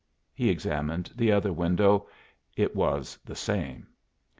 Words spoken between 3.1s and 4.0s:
the same.